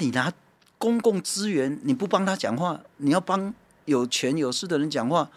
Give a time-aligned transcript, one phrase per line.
[0.00, 0.32] 你拿
[0.78, 3.52] 公共资源，你不帮他讲话，你要帮
[3.84, 5.28] 有权有势的人讲话，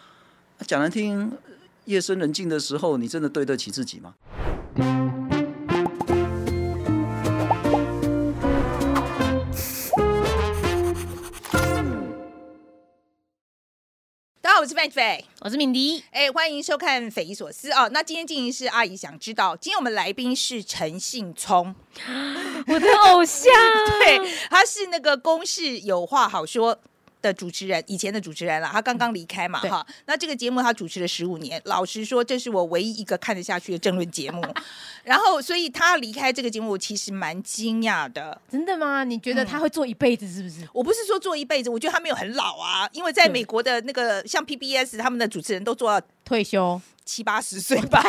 [0.67, 1.31] 讲难听，
[1.85, 4.13] 夜深人静的时候，你真的对得起自己吗？
[14.61, 17.89] 我是范菲，我是敏迪，哎，欢迎收看《匪夷所思》哦。
[17.91, 21.73] 那今天进行是阿姨想知道，今天我们来宾是陈信聪，
[22.67, 23.51] 我的偶像，
[24.05, 24.19] 对，
[24.51, 26.77] 他是那个公事有话好说
[27.21, 29.93] 的主持人，以前的主持人了，他刚刚离开嘛，哈、嗯。
[30.07, 34.41] 那这个节目他主持了十五年，老实说，这是我唯一一个看得下去的政论节目。
[35.03, 38.39] 然后，所以他离开这个节目，我其实蛮惊讶的。
[38.51, 39.03] 真的吗？
[39.03, 40.61] 你觉得他会做一辈子是不是？
[40.61, 46.81] 嗯、我不是说做一辈子，我觉得他没有很老啊，因为在美国的那个像 PBS 他们的主持人都做到退休。
[47.11, 48.01] 七八十岁吧，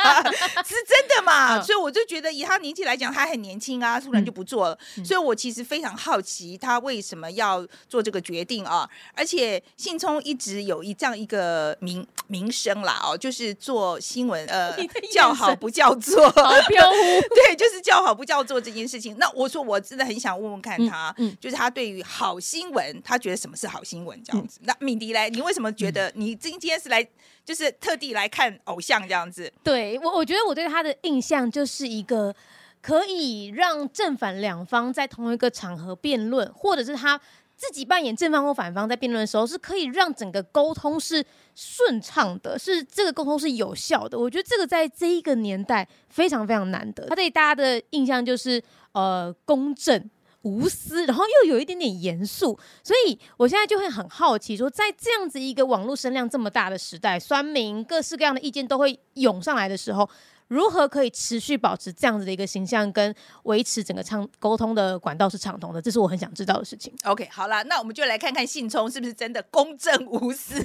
[0.64, 1.60] 是真的嘛？
[1.60, 4.78] 所以我就觉得以他年纪来讲，他很年轻啊，突然就不做了。
[5.04, 8.88] 所以我其实非常好奇他为什么要做这个决定啊！
[9.14, 14.74] 而且信聪一直有一这样一个名名声啦，哦，就是做新闻呃
[15.12, 16.96] 叫好不叫座，好飘忽。
[17.36, 19.14] 对，就是叫好不叫做这件事情。
[19.18, 24.58] 那我说我真的很想问问看他，就是他对于好新闻，他觉得什么是好新闻这样子？
[24.64, 27.06] 那敏迪来，你为什么觉得你今天是来？
[27.48, 32.34] 就是特地来看偶像这样子，对我，我觉得我对他的印象就是一个
[32.82, 37.18] 可以让正反两方在同一个场合辩论，或者是他
[37.56, 44.18] 自己扮演正方或反方在辩论的时候，是可以让整个沟通是顺畅的，是这个沟通是有效的。
[44.18, 47.06] 我觉得这个在这一个年代非常非常难得。
[47.06, 50.10] 他对大家的印象就是呃公正。
[50.48, 60.08] 无私，然后又有一点点严肃，所以我现在就会很好奇，说在这样子一个网络声量这么大的时代，酸民各式各样的意见都会涌上来的时候。
[60.48, 65.80] 如何可以持续保持这样子的一个形象，跟维持整个畅沟通的管道是畅通的？
[65.80, 66.92] 这是我很想知道的事情。
[67.04, 70.56] OK，好了，那我们就来看看信聪是不是真的公正无私，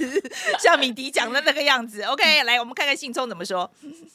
[0.58, 2.02] 像敏迪讲的那个样子。
[2.08, 3.70] OK，来，我们看看信聪怎么说。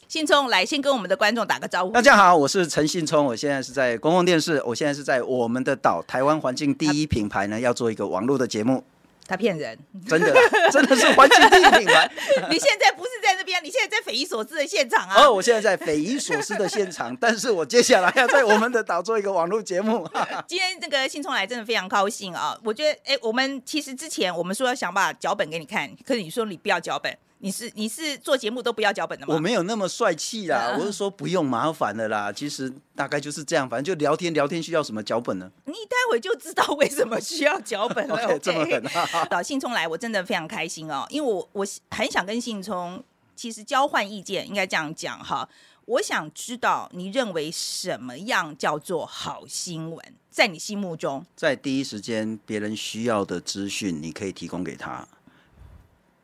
[0.08, 1.92] 信聪，来先跟我们的观众打个招呼。
[1.92, 8.84] 大家好，我是陈信聪，我现在是在公共电视，我现在是在我们的岛台湾环境第一品牌呢，要做一个网络的节目。
[9.28, 10.34] 他骗人，真的，
[10.72, 12.12] 真的是环境第一品牌。
[12.50, 13.12] 你现在不是
[13.50, 15.24] 边，你现在在匪夷所思的现场啊！
[15.24, 20.08] 哦，我现在在匪夷所思的现场，但是我接下来要在我们的岛做一个网络节目。
[20.48, 22.56] 今天这个信聪来真的非常高兴啊！
[22.64, 27.18] 我觉得，哎，我们其实之前我们说要想把脚本给你看，可是你说你不要脚本。
[27.42, 29.34] 你是你是做节目都不要脚本的吗？
[29.34, 32.30] 我没有那么帅气啦， 我是说不用麻烦的啦。
[32.34, 35.50] 其实大概就是这样，反正就聊天聊天，需要什么脚本呢？
[35.64, 38.18] 你待会就知道为什么需要脚本了。
[38.18, 38.40] okay, okay?
[38.40, 39.26] 这么狠啊！
[39.32, 43.02] 找信聪来，我真的非常开心哦，因为我我很想跟信聪
[43.40, 45.48] 其实交换意见，应该这样讲哈。
[45.86, 55.08] 我想知道你认为什么样叫做好新闻，在你心目中，在第一时间别人需要的资讯，你可以提供给他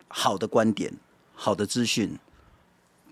[0.09, 0.93] 好的观点。
[1.33, 2.19] 好的资讯，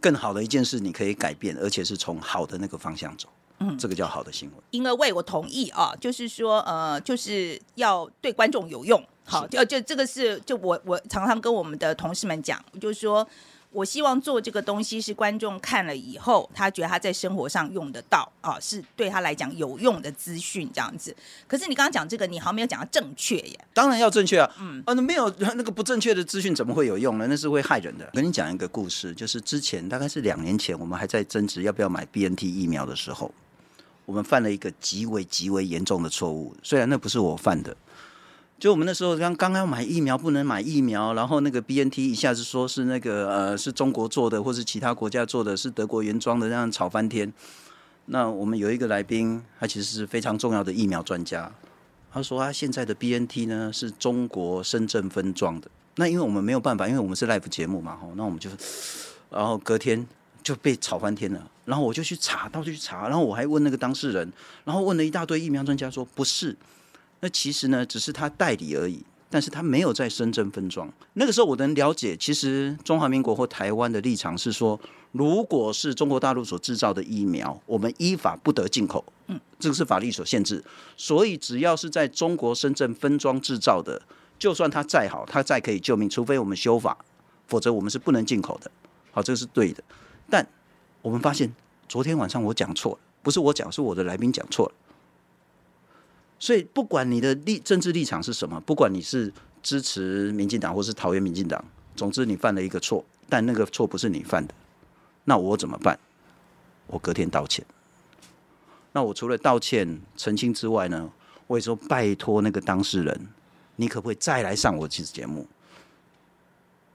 [0.02, 3.30] 更好的一件事，你可以改变，而且是从好的那个方向走。
[3.60, 4.60] 嗯，这个叫好的新闻。
[4.72, 9.02] 因为我同意啊，就是说，呃，就是要对观众有用。
[9.24, 13.26] 好，就就这个是，就我我常常跟我们的同事们讲，就是说。
[13.74, 21.16] 我希望做这个东西是观众看了以后，他觉得他在生活上用得到啊，是对他来讲有用的资讯这样子。
[21.48, 23.60] 可是你刚刚讲这个，你好像没有讲到正确耶。
[23.74, 27.26] 当然要正确啊，嗯，啊，那没有那个不正确的资讯怎么会有用呢？
[27.28, 28.06] 那是会害人的。
[28.06, 33.34] 我跟你讲一个故事，就是之前大概是两年前，我们还在争执要不要买 BNT 疫苗的时候，
[34.06, 36.56] 我们犯了一个极为极为严重的错误。
[36.62, 37.76] 虽然那不是我犯的。
[38.64, 47.34] 就我们那时候刚刚刚买疫苗不能买疫苗，然后那个 BNT 一下子说是那个呃是中国做的，或是其他国家做的，是德国原装的，这样吵翻天。
[48.06, 51.52] 那我们有一个来宾，他其实是非常重要的疫苗专家，
[52.10, 55.70] 他说他现在的 BNT 呢是中国深圳分装的。
[55.98, 58.50] 那因为我们没有办法，因为我们是 live 节目嘛，吼，那我们就
[59.30, 60.08] 然后隔天
[60.42, 61.52] 就被吵翻天了。
[61.66, 64.32] 然后我就去查，到处去查，然后我还问那个当事人，
[64.64, 66.56] 然后问了一大堆疫苗专家说不是。
[67.24, 70.92] 那其实呢，只是他代理而已，但是他没有在深圳分装。
[71.14, 74.78] 那个时候我能了解，其实中华民国或台湾的立场是说，
[75.14, 79.06] 如果是中国大陆所制造的疫苗，我们依法不得进口。
[79.28, 80.62] 嗯，这个是法律所限制。
[80.98, 84.02] 所以只要是在中国深圳分装制造的，
[84.38, 86.98] 就算它再好，它再可以救命，除非我们修法，
[87.48, 88.70] 否则我们是不能进口的。
[89.14, 89.82] 好，这个是对的。
[90.30, 90.46] 但
[91.02, 91.56] 我们发现，
[91.88, 94.74] 昨天晚上我讲错了，不是我讲，是我的来宾讲错了。
[96.44, 99.32] 所以，不管你的立政治立场是什么，不管你是
[99.62, 101.64] 支持民进党或是讨厌民进党，
[101.96, 104.54] 总之你犯了一个错，但那个错不是你犯的，
[105.24, 105.98] 那我怎么办？
[106.88, 107.66] 我隔天道歉。
[108.92, 111.10] 那我除了道歉澄清之外呢，
[111.48, 113.28] 我也说拜托那个当事人，
[113.78, 115.48] 你可不可以再来上我这次节目？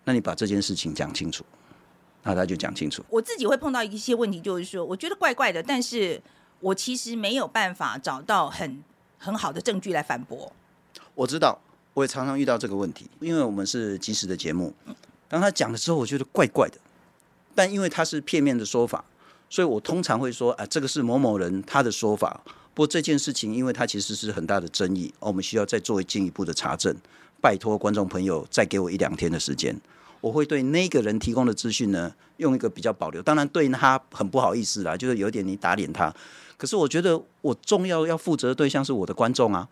[0.05, 1.43] 那你把这件事情讲清楚，
[2.23, 3.03] 那他就讲清楚。
[3.09, 6.21] 我自己会碰到一些问题，就是说，我觉得怪怪的，但是
[6.61, 8.85] 我其实没有办法找到很
[9.19, 10.50] 很好的证据来反驳。
[11.15, 11.61] 我知道，
[11.93, 14.73] 我也常常遇到这个问题，因为我们是即时的节目，
[15.29, 16.79] 当他讲了之后，我觉得怪怪的，
[17.55, 19.05] 但因为他是片面的说法。
[19.50, 22.38] 所以我通常会说，啊，这个是某某人他的说法。
[22.75, 26.94] 不过这件事情，因为它其实是很大的争议，我们需要再做进一步的查证。
[27.41, 29.75] 拜托观众朋友，再给我一两天的时间，
[30.21, 33.23] 我会对那个人提供的资讯呢，用一个比较保留。
[33.23, 36.14] 当然对他很不好意思啦，就是有点你打脸他。
[36.58, 39.66] 可是我觉得我重要要负责的对象是我的观众啊，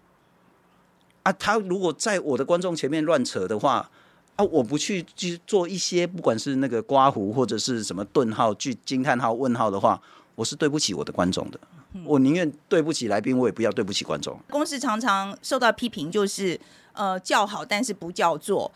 [1.24, 3.90] 啊，他如果在我的观众前面乱扯的话。
[4.36, 4.44] 啊！
[4.50, 9.98] 我不去去做一些，不管是那个刮胡或者是什么顿号、句惊叹号、问号的话，
[10.34, 11.58] 我是对不起我的观众的。
[12.04, 14.38] 我宁愿对不起来宾，我也不要对不起观众。
[14.50, 16.60] 公司常常受到批评，就是
[16.92, 18.70] 呃叫好，但是不叫座。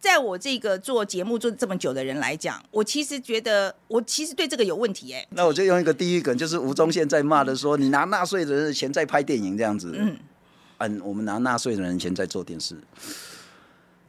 [0.00, 5.26] 在我这个做节目做这么久的人来讲，我其实觉得我其实对这个有问题哎。
[5.30, 10.16] 那我就用一个地狱梗，就是吴宗宪在骂的说：“你拿纳税人的钱在拍电影这样子。”嗯，
[10.78, 12.76] 嗯，我们拿纳税人的钱在做电视。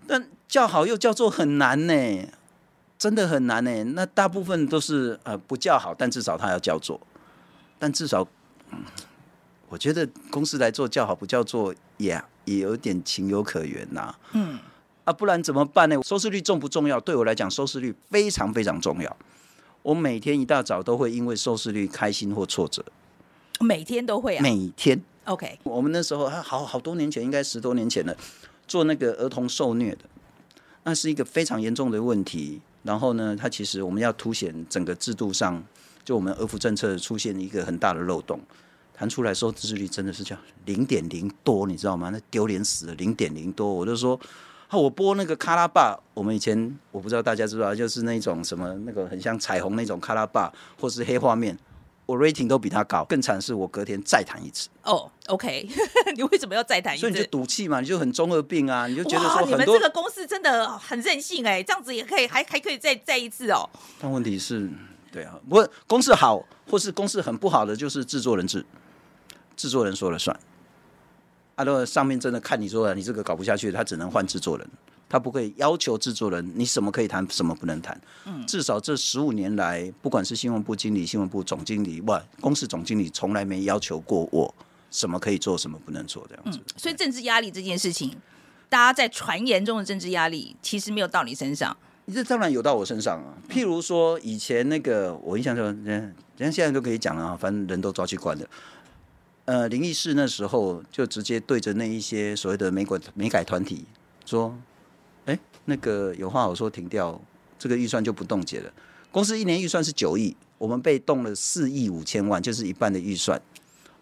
[0.07, 2.27] 但叫好又叫做很难呢，
[2.97, 3.83] 真的很难呢。
[3.83, 6.99] 那大部分都是呃不叫好，但至少他要叫做。
[7.77, 8.25] 但至少，
[8.71, 8.79] 嗯，
[9.67, 14.15] 我觉得公司来做叫好不叫做也也有点情有可原呐。
[14.33, 14.57] 嗯，
[15.03, 16.01] 啊，不然怎么办呢？
[16.03, 16.99] 收视率重不重要？
[16.99, 19.17] 对我来讲，收视率非常非常重要。
[19.81, 22.85] 我每天一大早都会因为收视率开心或挫折。
[23.59, 24.41] 每天都会啊？
[24.41, 25.01] 每天。
[25.25, 25.59] OK。
[25.63, 28.15] 我们那时候还好好多年前，应该十多年前了。
[28.67, 30.05] 做那个儿童受虐的，
[30.83, 32.61] 那是一个非常严重的问题。
[32.83, 35.61] 然后呢，它其实我们要凸显整个制度上，
[36.05, 38.39] 就我们儿福政策出现一个很大的漏洞，
[38.93, 42.09] 弹出来收视率真的是叫零点零多，你知道吗？
[42.11, 43.71] 那丢脸死了，零点零多。
[43.71, 44.19] 我就说，
[44.79, 51.57] 我播那个卡拉巴，我们以前我不知道大家知不知道，就是那种什么那个很像彩虹那种卡拉巴，或是黑画面。
[52.07, 54.67] 我 rating 都比他高，更惨是我隔天再谈一次。
[54.83, 55.65] 哦、oh，OK，
[56.17, 57.01] 你为什么要再谈一次？
[57.01, 63.69] 所以你就赌气嘛，你就很中二病啊，你就觉得说很多你们这个公司真的很任性哎，这样子也可以，还还可以再再一次哦。
[63.97, 64.69] 但问题是，
[65.09, 68.65] 对啊，不过公司好或是公司很不好的，就是制作人制，
[69.55, 70.37] 制作人说了算。
[71.61, 74.67] 啊，如果上面真的看你说了，你这个搞不下去，他只能换制作人。
[75.07, 77.99] 他不会要求制作人，你什么可以谈，什么不能谈。
[78.25, 84.55] 嗯，至少这十五年来，不管是新闻部经理、新闻部总经理，哇，公司总经理从来没要求过我
[84.89, 86.57] 什么可以做，什么不能做这样子。
[86.57, 88.15] 嗯，所以政治压力这件事情，
[88.69, 91.75] 大家在传言中的政治压力，其实没有到你身上。
[92.13, 93.35] 这当然有到我身上啊。
[93.49, 98.47] 譬如说，以前那个我印象中，人人家现在都可以讲了啊，反正人都抓去关了。
[99.45, 103.85] 呃，灵异室那时候就直接对着那一些所谓的美国美改团体
[104.25, 104.57] 说。
[105.25, 107.21] 哎，那个有话好说停掉，
[107.59, 108.73] 这个预算就不冻结了。
[109.11, 113.39] 公司一年预算是九亿，我们被冻了四亿五千万，就是一半的预算。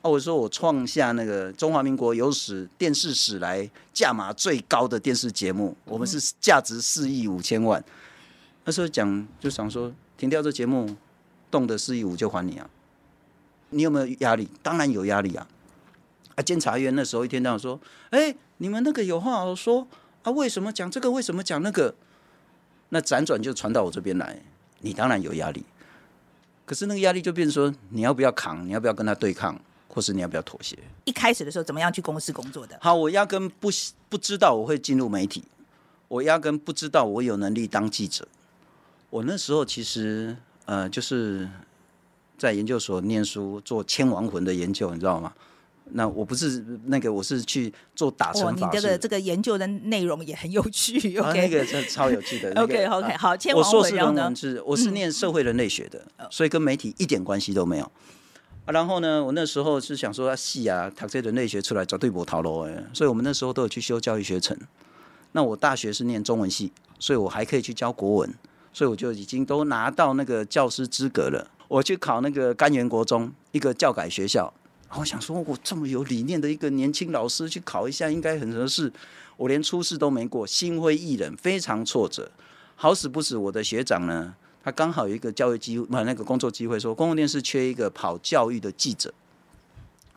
[0.01, 7.83] 哦，我说我创下那个中华民国有史电视史来价码最高的电视节目，我们是价值四亿五千万。
[8.63, 10.95] 那时候讲就想说停掉这节目，
[11.51, 12.69] 冻的四亿五就还你啊。
[13.69, 14.47] 你有没有压力？
[14.61, 15.47] 当然有压力啊。
[16.35, 17.79] 啊，监察院那时候一天到晚说，
[18.11, 19.87] 哎，你们那个有话好说。
[20.23, 21.09] 啊，为什么讲这个？
[21.09, 21.95] 为什么讲那个？
[22.89, 24.41] 那辗转就传到我这边来，
[24.79, 25.63] 你当然有压力。
[26.65, 28.67] 可是那个压力就变成说，你要不要扛？
[28.67, 29.59] 你要不要跟他对抗？
[29.87, 30.77] 或是你要不要妥协？
[31.05, 32.77] 一开始的时候，怎么样去公司工作的？
[32.79, 33.69] 好，我压根不
[34.07, 35.43] 不知道我会进入媒体，
[36.07, 38.27] 我压根不知道我有能力当记者。
[39.09, 41.49] 我那时候其实呃，就是
[42.39, 45.31] 在研究所念书，做千亡魂的研究，你知道吗？
[45.91, 48.69] 那我不是那个，我是去做打成法。
[48.71, 50.93] 你这个这个研究的内容也很有趣。
[51.17, 52.53] 啊、那个是超有趣的。
[52.61, 57.91] OK OK 好，千我硕士论文是我是念社会人类学的，嗯、所以跟媒体一点关系都没有。
[58.65, 64.55] 啊，然后呢，我那时候是想说，系啊，读这人类学出来找对博讨论哎，所以我们那时候都有去修教育学程。
[65.31, 68.33] 那我大学是念中文系，所以我还可以去教国文，
[68.71, 71.49] 所以我就已经都拿到那个教师资格了。
[71.69, 74.51] 我去考那个甘源国中一个教改学校。
[74.97, 78.91] 我想说，我这么有理念的一个年轻老师去考一下，应该很合适。
[79.37, 82.29] 我连初试都没过，心灰意冷，非常挫折。
[82.75, 84.33] 好死不死，我的学长呢，
[84.63, 89.13] 他刚好有一个教育机会，那个工作机会，说公共电视缺一个跑教育的记者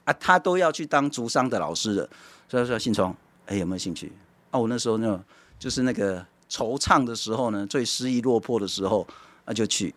[0.04, 2.09] 啊，他都要去当竹商的老师了。
[2.49, 4.11] 所以说，信聪，哎，有没有兴趣？
[4.50, 5.23] 啊，我那时候呢
[5.59, 9.06] 就是那个惆怅的时候呢，最失意落魄的时候，
[9.44, 9.94] 那就去。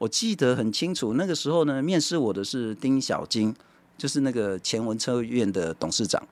[0.00, 3.54] 我记得很清楚，那个时候呢，面试我的是丁小金。
[3.98, 6.26] 就是那个前文策院的董事长，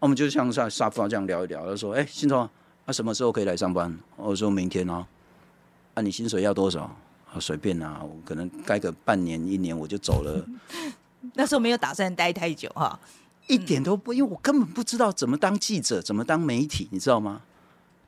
[0.00, 1.64] 我们就像在沙发这样聊一聊。
[1.64, 2.50] 他说：“哎、欸，信聪，
[2.84, 5.06] 他、啊、什么时候可以来上班？”我说明天哦。
[5.94, 6.80] 啊，你薪水要多少？
[7.32, 10.44] 啊，随便啊，我可能待个半年一年我就走了。
[11.34, 12.98] 那时候没有打算待太久哈，
[13.46, 17.42] 一点都不，因为我根本不知道怎么当记者，怎么当媒体，你知道吗？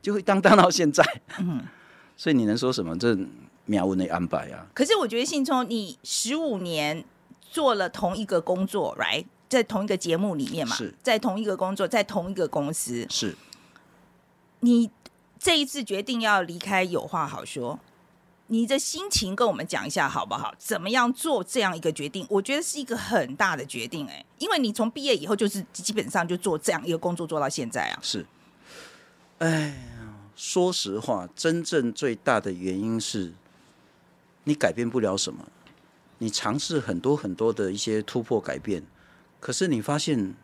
[0.02, 1.04] 就会当当到现在。
[1.38, 1.62] 嗯，
[2.18, 2.98] 所以你能说什么？
[2.98, 3.16] 这
[3.66, 4.66] 苗文的安排啊。
[4.75, 7.04] 可是我觉得信聪，你十五年
[7.50, 13.37] 做了同一个工作，right，在同一个节目里面嘛，是在同一个工作，在同一个公司，是
[14.61, 14.90] 你。
[15.45, 17.76] 这一次决定要离开，有话好说。
[18.47, 20.54] 你的心情跟我们讲一下好不好？
[20.57, 22.25] 怎么样做这样一个决定？
[22.31, 27.99] 我觉得是一个很大的决定，哎，因为你从毕业以后就是基本上就做这样一个工作做到现在啊。
[28.00, 28.25] 是，
[29.38, 29.75] 哎，
[30.37, 33.33] 说实话，真正最大的原因是
[34.44, 35.49] 你改变不了什么。
[36.18, 38.84] 你尝试很多很多的一些突破改变，
[39.40, 40.34] 可是你发现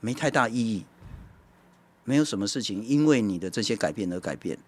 [0.00, 0.84] 没太大意义。
[2.04, 4.58] 没有什么事情因为你的这些改变而改变，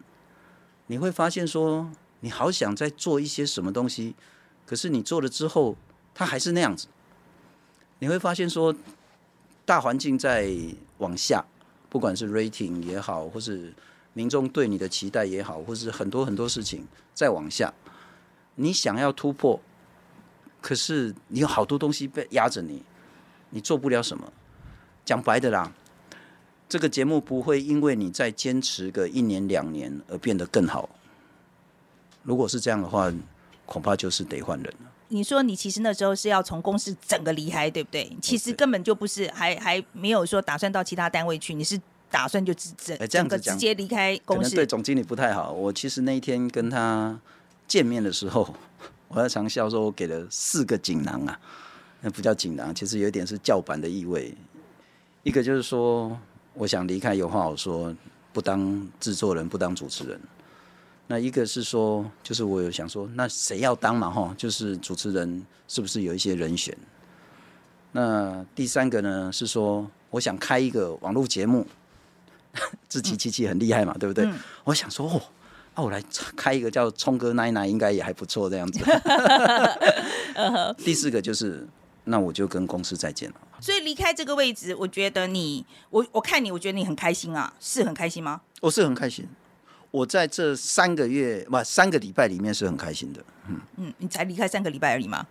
[0.86, 4.14] 你会发现说，你好想再做一些什么东西，
[4.64, 5.76] 可是你做了之后，
[6.14, 6.86] 它还是那样子。
[7.98, 8.72] 你会发现说，
[9.64, 10.48] 大环境在
[10.98, 11.44] 往下，
[11.90, 13.74] 不管是 rating 也好，或是
[14.12, 17.74] 民众对你的期待也好，或是很多很多事情在往下，
[18.56, 19.60] 你想要突破，
[20.60, 22.82] 可是你有好多东西被压着你，
[23.50, 24.32] 你做不了什么。
[25.04, 25.72] 讲白的啦。
[26.66, 30.88] 这个节目不会因为你再坚持个一年两年而变得更好。
[32.22, 33.12] 如果是这样的话，
[33.66, 34.90] 恐怕就是得换人了。
[35.08, 38.10] 你说你其实那时候是要从公司整个离开，对不对？
[38.20, 41.54] 其实根本就不是，还还没有说打算到其他单位去。
[41.54, 41.78] 你是
[42.10, 44.56] 打算就直整整个直接离开公司？
[44.56, 45.52] 对总经理不太好。
[45.52, 47.20] 我其实那一天跟他
[47.66, 48.54] 见面的时候，
[49.08, 51.40] 我在常笑说，我给了四个锦囊啊，
[52.00, 54.34] 那不叫锦囊，其实有点是叫板的意味。
[55.22, 56.16] 一个就是说。
[56.56, 57.92] 我想离开，有话好说，
[58.32, 60.20] 不当制作人，不当主持人。
[61.08, 64.08] 那一个是说，就是我有想说，那谁要当嘛？
[64.08, 66.72] 哈，就是主持人是不是有一些人选？
[67.90, 71.66] 那第三个呢，是说我想开一个网络节目，
[72.88, 74.24] 自欺欺欺很厉害嘛，对不对？
[74.24, 75.33] 嗯、我想说，哦，那、
[75.74, 76.02] 啊、我来
[76.36, 78.80] 开一个叫聪哥奶奶，应该也还不错这样子。
[80.78, 81.66] 第四个就是。
[82.06, 83.36] 那我就跟公司再见了。
[83.58, 88.42] 所以离开这个位置，我觉得你，我我看你，我觉得你很开心啊，是很开心吗？
[88.60, 89.26] 我是很开心。
[89.90, 93.24] 我在这三个月不三个礼拜里面是很开心的。
[93.48, 95.26] 嗯嗯，你才离开三个礼拜而已吗？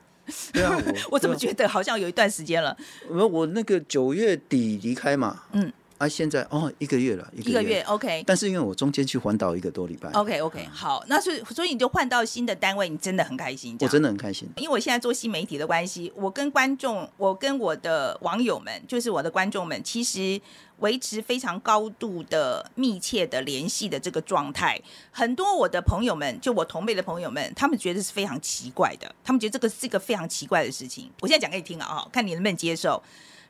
[0.51, 2.75] 对啊，我， 我怎么觉得好像有一段时间了？
[3.07, 5.43] 我我那个九月底离开嘛。
[5.51, 5.71] 嗯。
[6.03, 8.23] 啊，现在哦，一个月了，一个月，，OK。
[8.27, 14.49] 但是因为我中间去环岛一个多礼拜，OK，OK，okay, okay, 好，那所以所以你就换到新的单位，你真的很开心，我真的很开心。
[14.57, 20.39] 因为我现在做新媒体的关系，我跟观众，我跟我的网友们，就是我的观众们，其实
[20.79, 24.77] 维持非常高度的密切的联系的这个状态。
[25.11, 31.09] 很多我的朋友们，就我同辈的朋友们，他们觉得是非常奇怪的，他们觉得这个是一个非常奇怪的事情。
[31.21, 33.01] 我现在讲给你听了啊，看你能不能接受。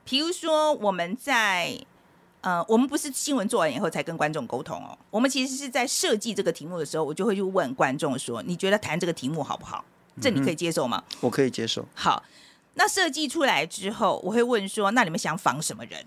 [0.05, 1.75] 比如说我们在。
[2.43, 9.83] 呃，我们不是新闻做完以后才跟观众沟通哦，我们其实是在设计这个题目的时候，我就会去问观众说：“你觉得谈这个题目好不好？
[10.19, 11.85] 这你可以接受吗？”我可以接受。
[11.95, 12.21] 好，
[12.73, 16.05] 那设计出来之后，我会问说：“那你们想访什么人？”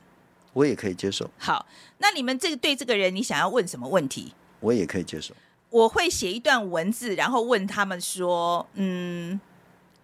[0.53, 1.31] 我也可以接受。
[1.39, 1.65] 好，
[1.97, 4.35] 那你们这个对这个人，你想要问什么问题？
[4.61, 5.35] 我也可以接受。
[5.71, 9.41] 我会写一段文字，然后问他们说：“嗯，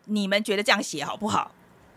[0.07, 1.53] 你们觉得这样写好不好？”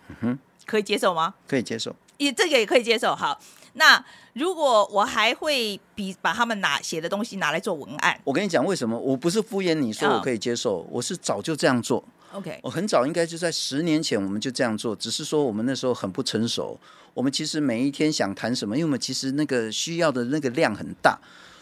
[0.10, 1.36] 嗯哼，可以接受吗？
[1.48, 1.96] 可以接受。
[2.18, 3.16] 也这个也可以接受。
[3.16, 3.40] 好。
[3.78, 4.04] 那
[4.34, 8.98] 如果我还会比把他们拿写的东西拿来做文案，我跟你讲为什么？
[8.98, 10.86] 我不是敷衍你说我可以接受，oh.
[10.92, 12.04] 我是早就这样做。
[12.32, 16.80] OK，我很早应该就在十年前我们就这样做，只是说我们那时候很不成熟。
[17.14, 21.18] 我们其实每一天想谈什么，因为我们其实那个需要的那个量很大，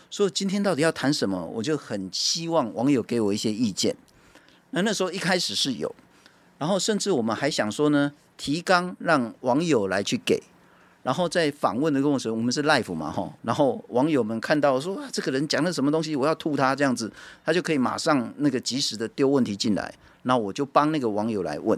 [0.10, 3.96] 所以今天到底要谈什么，我就很希望网友给我一些意见。
[4.72, 5.93] 那那时候一开始是有，
[6.58, 10.41] 然后甚至我们还想说呢，提纲让网友来去给。
[11.04, 17.12] 然后在访问的过程时，我们是 live 嘛，哈，然后网友们看到说，这个人讲了什么东西，我要吐他这样子，
[17.46, 21.78] 他就可以马上那个及时的丢问题进来，那我就帮那个网友来问。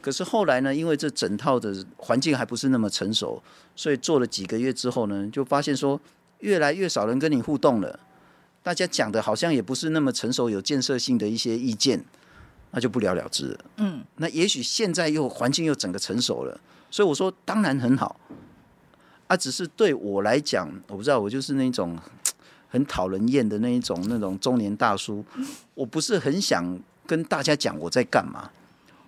[0.00, 3.42] 可是后来呢，因为这整套的环境还不是那么成熟，
[3.74, 6.00] 所以做了几个月之后呢，就发现说
[6.38, 7.98] 越来越少人跟你互动了，
[8.62, 12.04] 大家讲的好像也不是那么成熟、有建设性的一些意见，
[12.70, 13.58] 那就不了了之了。
[13.78, 18.20] 嗯，那也许现在又环境又整个成熟了，所以我说当然很好。
[19.26, 21.98] 啊，只是对我来讲，我不知道，我就是那种
[22.68, 25.24] 很讨人厌的那一种那种中年大叔。
[25.74, 28.50] 我不是很想跟大家讲我在干嘛，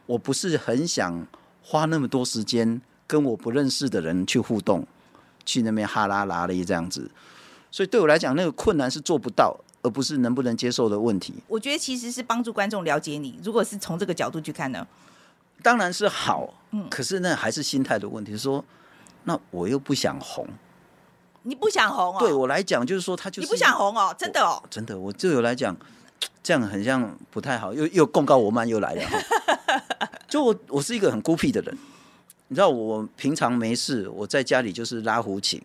[0.06, 1.26] 我不是很想
[1.62, 4.86] 花那么多时间跟我不认识的人去互动。
[5.48, 7.08] 去那边哈拉拉的这样子。
[7.70, 11.34] 所以对我来讲，那个困难是做不到，而不是能不能接受的问题。
[11.46, 13.38] 我觉得其实是帮助观众了解你。
[13.44, 14.84] 如果是从这个角度去看呢，
[15.62, 16.52] 当然是好。
[16.72, 18.36] 嗯，可是那还是心态的问题。
[18.36, 18.64] 说，
[19.28, 20.46] 那我又不想红。
[21.42, 22.18] 你不想红哦？
[22.20, 24.98] 对我来讲，就是说他就是你不想红哦，真的哦，真的。
[24.98, 25.76] 我对我来讲，
[26.42, 27.74] 这样很像不太好。
[27.74, 29.02] 又又公告我慢又来了。
[30.28, 31.76] 就我我是一个很孤僻的人，
[32.48, 35.60] 你知道，我平常没事，我在家里就是拉胡琴，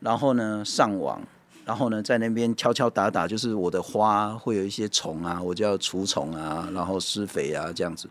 [0.00, 1.20] 然后呢上网，
[1.64, 8.08] 然后呢在那边敲敲打打，就是我的花会有一些虫啊，我就要除虫啊，然后施肥啊，这样子，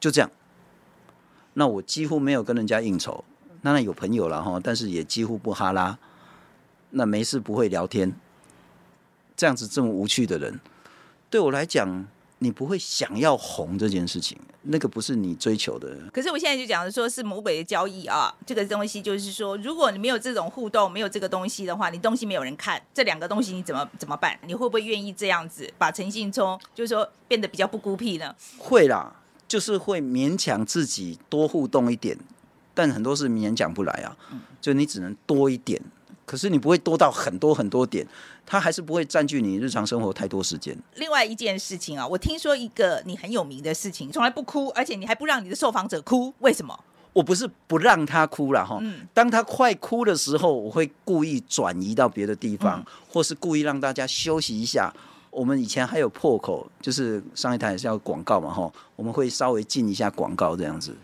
[0.00, 0.30] 就这样。
[1.54, 3.24] 那我几乎没有跟人家应酬，
[3.62, 5.98] 当然有朋友了哈，但是也几乎不哈拉。
[6.90, 8.14] 那没事不会聊天，
[9.34, 10.60] 这样子这么无趣的人，
[11.30, 12.06] 对我来讲，
[12.40, 15.96] 你不会想要红这件事情，那个不是你追求的。
[16.12, 24.38] 可是我现在就讲的说是魔鬼的交易啊，这个东西就是说，如果你没有这种互动，没有这个东西的话，你东西没有人看，这两个东西你怎么怎么办？
[24.46, 28.34] 你会不会愿意这样子把陈信聪就是说变得比较不孤僻呢？
[28.58, 29.16] 会啦，
[29.48, 32.18] 就是会勉强自己多互动一点，
[32.74, 34.16] 但很多事勉强不来啊，
[34.60, 35.80] 就你只能多一点。
[36.24, 38.06] 可是你不会多到很多很多点，
[38.46, 40.74] 它还是不会占据你日常生活太多时间。
[40.94, 46.78] 另外一件事情啊，我听说一个你很有名的事情，从来不哭，而且你还不让你的受访者哭，为什么？
[47.12, 54.94] 我不是不让他哭了哈，嗯、当他快哭的时候，我会故意转移到别的地方，嗯、或是故意让大家休息一下。
[55.30, 60.96] 我们以前还有破口，就是上一台也是要广告嘛哈，我们会稍微进一下广告这样子。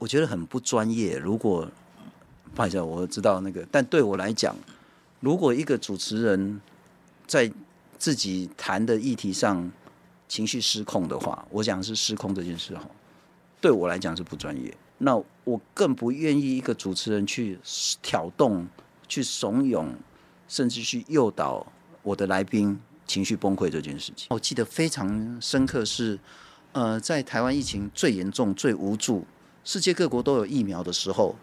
[0.00, 1.70] 我觉得很不专业，如果。
[2.52, 4.56] 不好意思，我知道那个，但对我来讲，
[5.20, 6.60] 如果一个主持人
[7.24, 7.48] 在
[7.96, 9.70] 自己谈的议题上
[10.26, 12.84] 情绪失控的话，我讲是失控这件事哈，
[13.60, 14.76] 对我来讲是不专业。
[14.98, 15.14] 那
[15.44, 17.56] 我更不愿意一个主持人去
[18.02, 18.66] 挑动、
[19.06, 19.86] 去怂恿，
[20.48, 21.64] 甚至去诱导
[22.02, 24.26] 我的来宾情绪崩溃这件事情。
[24.30, 26.18] 我记得非常深刻是，
[26.72, 29.24] 呃，在台湾疫情最严重、最无助，
[29.64, 31.36] 世界各国都有疫苗的时候。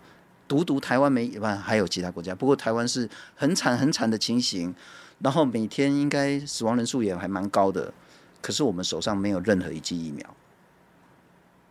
[0.49, 2.33] 独独台湾没一般，还有其他国家。
[2.33, 4.73] 不过台湾是很惨很惨的情形，
[5.19, 7.93] 然后每天应该死亡人数也还蛮高的。
[8.41, 10.25] 可是我们手上没有任何一剂疫苗，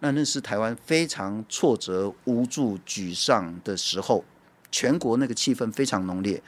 [0.00, 4.22] 那那是台湾非常挫折、无助、沮丧的时候，
[4.70, 6.42] 全国那个气氛非常浓烈。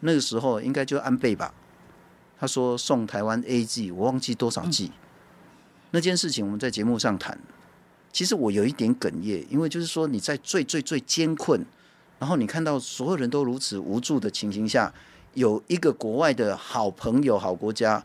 [0.00, 1.54] 那个时候应该就安倍吧，
[2.40, 4.90] 他说送台湾 AZ，我忘记多少剂。
[5.92, 7.38] 那件事情我们在节目上谈。
[8.12, 11.64] 其实我有一点哽咽，因为就是说你在最最最艰困，
[12.18, 14.92] 然后你看到所有人都如此无助的情形下，
[15.34, 18.02] 有一个国外的好朋友、好国家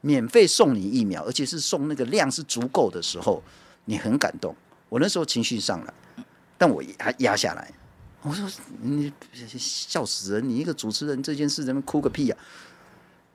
[0.00, 3.42] 免费送你疫苗，而且是送那个量是足够的时候，
[3.86, 4.54] 你很感动。
[4.88, 5.94] 我那时候情绪上来，
[6.58, 7.72] 但我还压下来。
[8.22, 8.48] 我说
[8.80, 9.12] 你
[9.58, 10.48] 笑死人！
[10.48, 12.42] 你一个主持人这件事，怎么哭个屁呀、啊？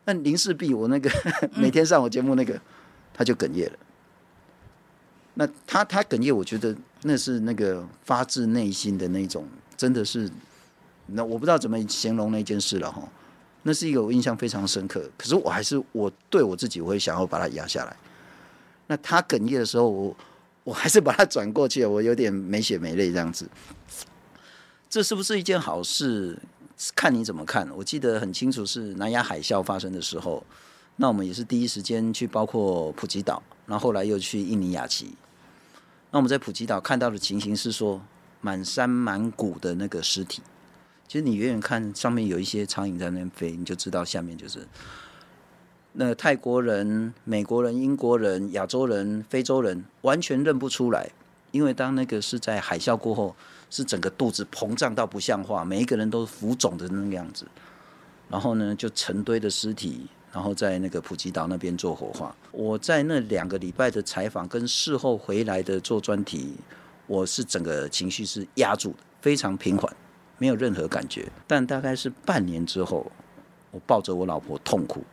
[0.06, 1.10] 那林氏璧，我那个
[1.56, 2.60] 每天上我节目那个，
[3.14, 3.78] 他就哽咽了。
[5.40, 9.48] 那他他哽咽，我觉得那是那个发自内心的那种，
[9.78, 10.30] 真的是，
[11.06, 13.02] 那我不知道怎么形容那件事了哈。
[13.64, 17.96] 那是一个我印象非常深刻，可是我还是我对我自己，我会想要把它压下来。
[18.88, 20.18] 那他哽咽的时候，我
[20.66, 23.50] 我还是把它转过去，我有点没血没泪这样子。
[24.90, 26.38] 这是不是一件好事？
[26.94, 27.66] 看你怎么看。
[27.78, 30.44] 我记得很清楚，是南亚海啸发生的时候，
[30.98, 35.16] 那我们也是第一时间去，包括普吉岛，然后后来又去印尼雅琪。
[36.12, 38.02] 那我们在普吉岛看到的情形是说，
[38.42, 40.42] 满山满谷的那个尸体。
[41.08, 44.68] 其实你远远看上面有一些苍蝇在那边飞，你就知道下面就是
[45.94, 51.10] 那泰国人、美国人、英国人、亚洲人、非洲人，完全认不出来。
[51.52, 53.36] 因为当那个是在海啸过后，
[53.72, 57.48] 是整个肚子膨胀到不像话，每一个人都浮肿的那个样子。
[58.30, 60.08] 然后呢，就成堆的尸体。
[60.32, 62.36] 然后在那个普吉岛那边做火化。
[62.52, 66.56] 我在那两个礼拜的采访跟事后回来的做专题，
[67.08, 69.92] 我是整个情绪是压住的，非常平缓，
[70.38, 71.28] 没有任何感觉。
[71.48, 73.12] 但大概是半年之后，
[73.72, 75.04] 我抱着我老婆痛苦。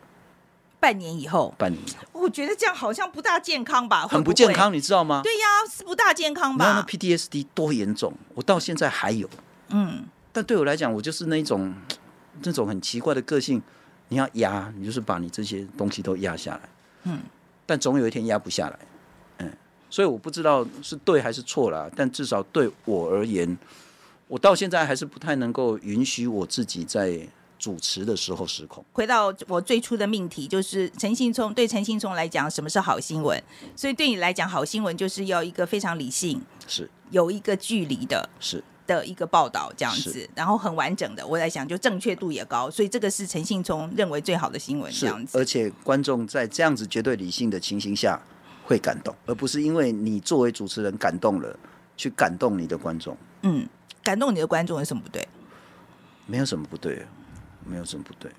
[0.79, 4.07] 半年以后，半年以后，我觉得这样好像不大健康吧？
[4.07, 5.21] 很不健康，你知道吗？
[5.23, 6.65] 对呀，是不大健康吧？
[6.65, 9.27] 那 PTSD 多严重，我到现在还有。
[9.69, 11.73] 嗯，但对我来讲，我就是那种
[12.43, 13.59] 那种很奇怪的个性。
[14.09, 16.69] 你要压，你就是把你这些东西都压下来，
[17.03, 17.19] 嗯，
[17.65, 18.79] 但总有一天压不下来，
[19.39, 19.51] 嗯，
[19.89, 23.57] 所以我不知道是对还是错啦，但至少对我而言，
[24.27, 27.19] 我到现在还是不太能够允许我自己在
[27.59, 28.85] 主持的时候失控。
[28.93, 33.41] 回到我最初的命题，就是陈信聪，对陈信聪来讲，什么是好新闻？
[33.75, 38.63] 所以对你来讲，好新闻就是要一个非常理性，是有一个距离的，是。
[38.87, 45.37] 的一个报道这样子，然后很完整的，我在想就正确度也高，所以这个是陈信聪认为最好的新闻这样子。
[45.37, 48.19] 而且观众在这样子绝对理性的情形下
[48.63, 51.59] 会感动，而不是因为你作为主持人感动了
[51.95, 53.15] 去感动你的观众。
[53.41, 53.67] 嗯，
[54.01, 55.27] 感动你的观众有什么不对？
[56.25, 57.05] 没有什么不对，
[57.65, 58.31] 没有什么不对，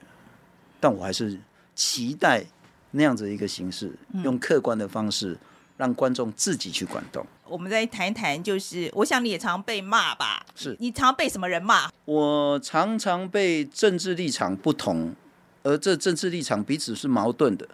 [0.80, 1.38] 但我还是
[1.74, 2.44] 期待
[2.90, 3.92] 那样子一个形式，
[4.24, 5.38] 用客观的方式
[5.76, 7.26] 让观众自己去感动。
[7.50, 10.44] 我们再谈一谈，就是我想你也常被骂吧？
[10.54, 11.90] 是你常被什么人骂？
[12.04, 15.14] 我常常被政治立场不同，
[15.62, 17.66] 而这政治立场彼此是矛盾的。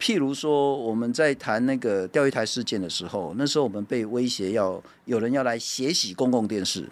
[0.00, 6.88] 譬如说，我们在谈那个钓鱼台事件的时候，那时候我们被威胁要有人要来血洗公共电视，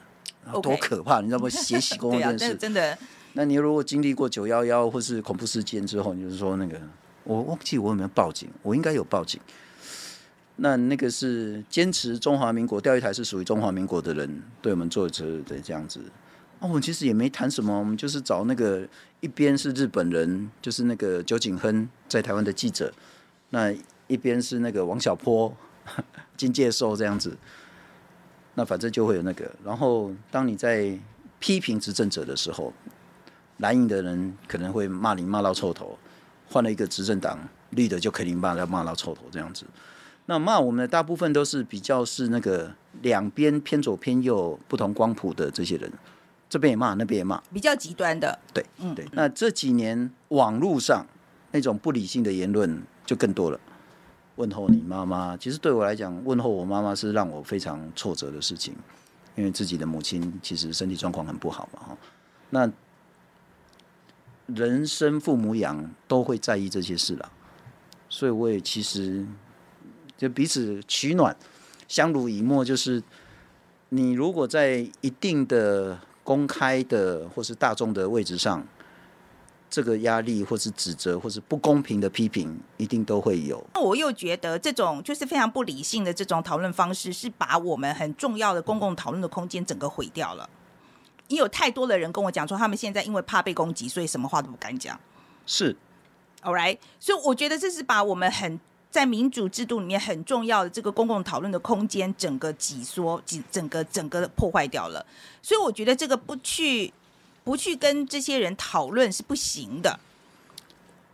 [0.63, 1.49] 多可怕.你知道吗？
[1.49, 2.97] 血洗公共 电视，啊、真的。
[3.35, 6.81] 那你如果经历过九幺幺或是恐怖事件之后，你就是说那个，
[7.25, 9.41] 我忘记我有没有报警，我应该有报警。
[10.57, 16.01] 那那个是坚持中华民国钓鱼台是属于中华民国的人对我们做的这样子。
[16.61, 18.87] 哦，我们其实也没谈什么，我们就是找那个
[19.21, 22.93] 一边是日本人，就是那个酒井亨在台湾的记者，
[23.51, 23.75] 那
[24.07, 25.53] 一边是那个王小波、
[26.37, 27.37] 金介寿这样子。
[28.55, 29.51] 那反正就会有那个。
[29.65, 30.97] 然后当你在
[31.41, 32.73] 批评执政者的时候，
[33.57, 35.99] 蓝营的人可能会骂你骂到臭头，
[36.49, 37.39] 换了一个执政党
[37.71, 39.65] 绿的就肯定骂要骂到臭头这样子。
[40.27, 45.93] 那骂我们的大部分都是比较是那个两边偏左偏右不同光谱的这些人，
[46.49, 48.39] 这边也骂，那边也骂，比较极端的。
[48.55, 49.05] 对，嗯，对。
[49.13, 51.05] 那这几年网络上
[51.51, 53.59] 那种不理性的言论就更多了。
[54.37, 58.75] 问候你妈妈，其实对我来讲，问候我妈妈是让我非常挫折的事情，
[59.35, 61.81] 因为自己的母亲其实身体状况很不好嘛。
[61.89, 61.99] 哈，
[62.51, 62.73] 那
[64.47, 67.33] 人生父母养都会在意这些事了，
[68.09, 69.27] 所以我也其实。
[70.23, 71.37] 就彼此取暖，
[71.89, 72.65] 相濡以沫。
[72.65, 73.03] 就是
[73.89, 78.65] 你如果在一定的公开的或是大众的位置上，
[79.69, 83.67] 这个压力或是指责或是不公平的批评，一定都会有。
[83.75, 90.49] 那我又觉得这种就是非常不理性的这种讨论方式，是把我们很重要的公共讨论的空间整个毁掉了。
[91.27, 95.01] 因为有太多的人跟我讲说，他们现在因为怕被攻击，所以什么话都不敢讲。
[95.47, 95.77] 是
[96.43, 96.79] ，All right。
[97.01, 98.61] 所以我觉得这是把我们很。
[98.93, 105.05] 在民主制度里面很重要的这个公共讨论的空间，整个挤缩、挤整个整个破坏掉了。
[105.41, 106.93] 所以我觉得这个不去
[107.43, 109.99] 不去跟这些人讨论是不行的。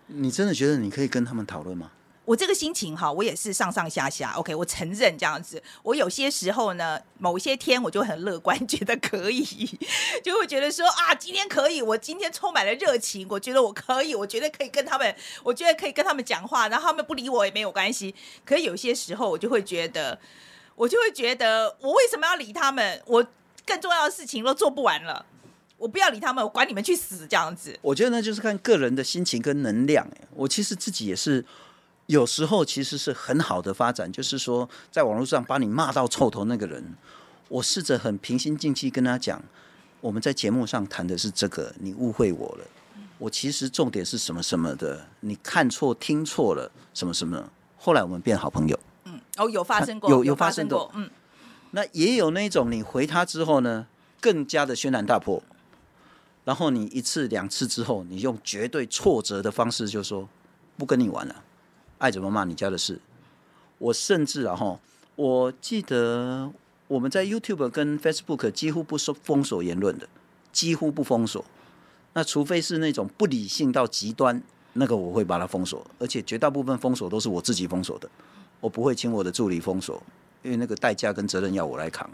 [0.08, 1.92] 你真的觉得你可以跟他们讨论吗？
[2.28, 4.32] 我这个心情哈，我也是上上下下。
[4.32, 5.62] OK，我承认这样子。
[5.82, 9.42] 我有些时候呢，某些天我就很乐观， 觉得可以，
[10.22, 18.14] 就会觉得说啊，今天可以，我今天充满了热情，我觉得我可以，我觉得可以跟他们，我觉得可以跟他们讲话，然后他们不理我也没有关系。
[18.44, 20.20] 可是有些时候我就会觉得，
[20.74, 23.00] 我就会觉得，我为什么要理他们？
[23.06, 23.26] 我
[23.64, 25.24] 更重要的事情都做不完了，
[25.78, 27.74] 我不要理他们，我管你们去死这样子。
[27.80, 30.06] 我觉得呢，就是看个人的心情跟能量。
[30.34, 31.42] 我其实自己也是。
[32.08, 36.82] 有时候其实是很好的发展，就是说，在网络上把你骂到臭头那个人，
[37.48, 39.42] 我试着很平心静气跟他讲，
[40.00, 42.64] 我们在节目上谈的是这个，你误会我了，
[43.18, 48.80] 我其实重点是什么什么的，你看错听错了什么什么，后来我们变好朋友。
[49.04, 51.10] 嗯，哦，有发生过，有有发生过，嗯，
[51.72, 53.86] 那也有那种你回他之后呢，
[54.18, 55.42] 更加的轩然大波，
[56.46, 60.26] 然后你一次两次之后，你用绝对挫折的方式就说
[60.78, 61.44] 不跟你玩了。
[61.98, 63.00] 爱怎么骂你家的事，
[63.78, 64.78] 我甚至啊哈，
[65.16, 66.50] 我记得
[66.86, 70.08] 我们在 YouTube 跟 Facebook 几乎不收封锁言论的，
[70.52, 71.44] 几乎不封锁。
[72.14, 78.08] 那除非是那种不理性到极端，那个我会把它封锁，而且绝大部分封锁都是我自己封锁的，
[78.60, 80.02] 我不会请我的助理封锁，
[80.42, 82.08] 因为那个代价跟责任要我来扛，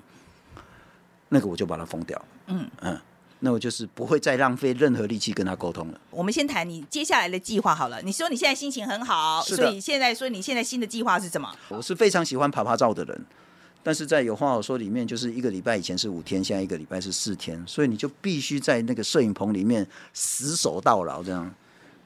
[1.29, 2.23] 那个我就把它封掉。
[2.49, 3.01] 嗯嗯。
[3.41, 6.01] 那我就是不会再浪费任何力气跟他沟通了。
[6.11, 8.01] 我们先谈你接下来的计划好了。
[8.03, 11.53] 你说你现在心情很好，所以现在说你现在新的计划是什么？
[11.69, 13.25] 我是非常喜欢爬爬照的人，
[13.83, 21.55] 但是在有话好说里面，就是一个礼拜以前是五天，现在一个礼拜是四天，所以你就必须在那个摄影棚里面死守到老这样。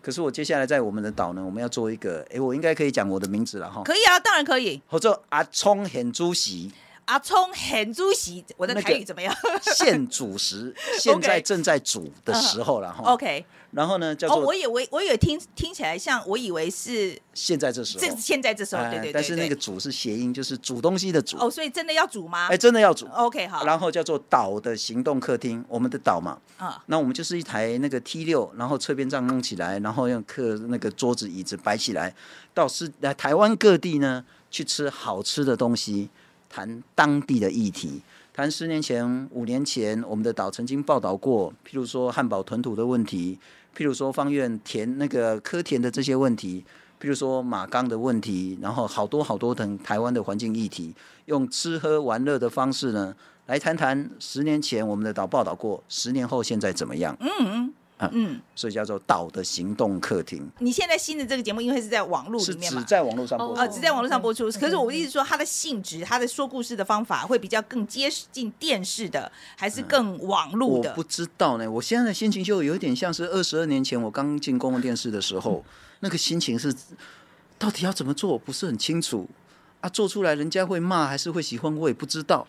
[0.03, 3.83] 可是我接下来在我们的岛呢，我们要做一个，哎，我应该可以讲我的名字了哈。
[3.85, 4.81] 可以啊，当然可以。
[4.87, 6.73] 或者阿聪很主席。
[7.09, 9.35] 阿聪很主席，我的台语怎么样？
[9.75, 13.03] 现煮食， 现在正在煮的时候了哈。
[13.03, 19.11] OK，然后呢，叫做我以为我以为听听起来像，我以为是现在这时候，这现在这时候，对对。
[19.11, 21.39] 但是那个煮是谐音，就是煮东西的煮。
[21.39, 22.49] 哦，所以真的要煮吗？
[22.49, 23.07] 哎，真的要煮。
[23.07, 23.65] OK，好。
[23.65, 26.39] 然后叫做岛的行动客厅，我们的岛嘛。
[26.59, 26.83] 啊。
[26.89, 32.15] 那我们就是一台那个 T 六，然后侧边帐弄起来，然后用客那个桌子椅子摆起来，
[32.53, 36.11] 到是来台湾各地呢去吃好吃的东西。
[36.49, 38.01] 谈当地的议题，
[38.33, 43.39] 谈十年前、五年前我们的岛曾经报道过，譬如说汉堡屯土的问题，
[43.77, 46.65] 譬如说方苑田那个科田的这些问题，
[47.01, 50.95] 譬如说马钢的问题，然后好多好多等台湾的环境议题，
[51.27, 53.15] 用吃喝玩乐的方式呢，
[53.47, 57.17] 来谈谈十年前我们的岛报道过，十年后现在怎么样？
[57.21, 57.75] 嗯嗯。
[57.99, 60.49] 啊、嗯，所以叫做岛的行动客厅。
[60.61, 64.51] 你现在新的这个节目，因为是在网络里面嘛，只在网络上播出，呃，只在网络上播出。
[64.53, 70.91] 可是我的意思说，它的性质，它的说故事的方法，会比较更接近电视的，还是更网络的？
[70.91, 71.69] 我不知道呢。
[71.69, 75.65] 我现在的心情就有点像是二十二年前我刚进公共电视的时候，
[76.01, 76.73] 那个心情是，
[77.59, 79.29] 到底要怎么做，我不是很清楚
[79.81, 79.89] 啊。
[79.89, 82.47] 做出来人家会骂还是会喜欢，我也不知道。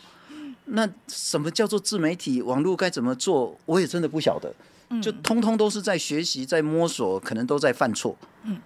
[0.71, 2.43] 那什么叫做自媒体？
[2.43, 3.57] 网络该怎么做？
[3.65, 4.53] 我也真的不晓得。
[5.01, 8.17] 就通通都是在学习，在摸索，可能都在犯错。
[8.43, 8.59] 嗯，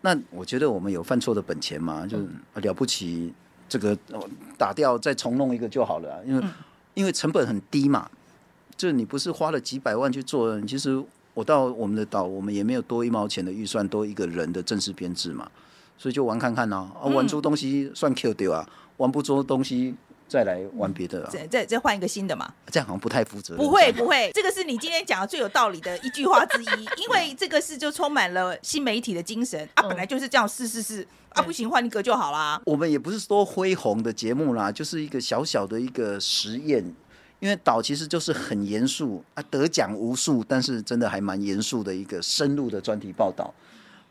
[0.00, 2.18] 那我觉得我们有犯错的本钱嘛，就
[2.54, 3.32] 了不起，
[3.68, 3.96] 这个
[4.58, 6.18] 打掉再重弄一个就好了啊。
[6.26, 6.44] 因为
[6.94, 8.10] 因为成本很低嘛，
[8.76, 11.00] 就你不是花了几百万去做，其实
[11.34, 15.48] 我到我们的岛，我们也没有多一毛钱的预算，多一个人的正式编制嘛，
[15.96, 19.94] 所以就玩看看呐，啊，玩出东西算 Q 掉啊，玩不出东西。
[20.30, 22.54] 再来玩别的了，再再再换一个新的嘛？
[22.70, 23.62] 这样好像不太负责任。
[23.62, 32.62] 不会不会，这个是你今天讲的最有道理的一句话之一， 因为这个是就充满了新媒体的精神啊，本来就是这样，是是是啊，不行换一个就好啦。
[32.64, 36.84] 我们也不是说恢宏的节目啦，就是一个小小的一个实验，
[37.40, 43.52] 因为岛其实就是很严肃啊，得奖无数，但是真的还蛮严肃的一个深入的专题报道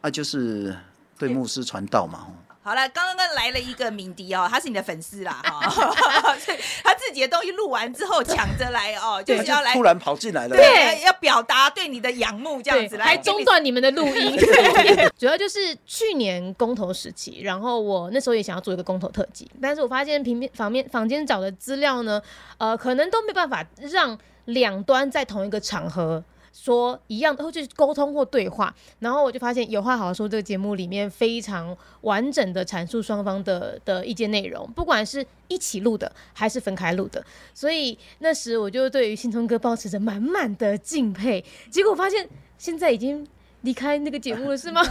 [0.02, 0.76] 啊，就是
[1.18, 2.28] 对牧师传道嘛。
[2.70, 6.36] 好了，刚刚来了一个敏迪哦，他是你的粉丝啦，哈，
[6.86, 14.38] 他自己的东西录完之后抢着来哦，就是要来突然跑进来了，对，要表达对你的仰慕这样子来，还中断你们的录音。
[15.18, 22.22] 主要就是去年公投时期，然后我那时候也想要做一个公投特辑，但是我发现平面房面房间找的资料呢，
[22.60, 26.24] 呃，可能都没办法让两端在同一个场合。
[26.52, 41.44] 说一样的，或者沟通或对话，然后我就发现有话好好说这个节目里面非常完整的阐述双方的的意见内容，不管是一起录的还是分开录的，所以那时我就对于新聪哥保持着满满的敬佩。
[41.70, 43.26] 结果发现现在已经
[43.62, 44.82] 离开那个节目了，是吗？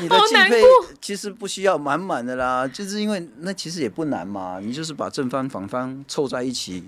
[0.00, 0.62] 你的敬佩
[1.00, 6.84] 其实不需要满满的啦，就是因为那其实也不难嘛，你就是把正方反方凑在一起。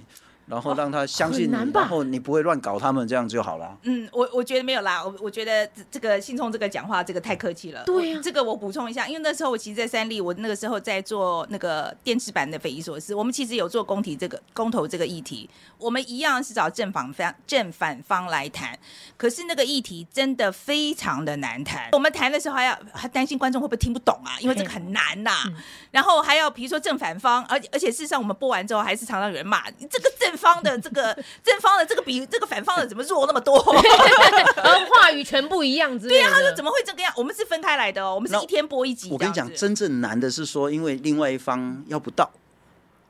[0.46, 3.78] 然后让他相信你，然后你不会乱搞他们，这样就好了。
[3.82, 7.84] 嗯，我我觉得没有啦，我我觉得这个信聪这个讲话这个太客气了。
[7.84, 13.14] 对呀、啊，这个我补充一下，因为那时候我其实，在三立，我那个时候在做那个电视版的匪夷所思。
[13.14, 18.76] 我们其实有做公体这个公投这个议题，我们一样是找正反方正反方来谈。
[19.16, 21.88] 可是那个议题真的非常的难谈。
[21.92, 24.36] 我们谈的时候还要还担心观众会不会听不懂啊？
[24.40, 25.44] 因为这个很难呐、啊。
[25.46, 25.54] 嗯、
[25.92, 30.32] 然后还要比如说正反方，而而且事实上我们播完之后，还是常常有人骂这个正。
[30.42, 33.56] 方的这个 正方的这个比这个反方的怎么弱那么多？
[34.62, 36.08] 然后话语全部一样子。
[36.08, 37.12] 对呀，他说怎么会这个样？
[37.16, 39.08] 我们是分开来的哦，我们是一天播一集。
[39.10, 42.30] 我跟你讲，真正难的是说，因为另外一方要不到，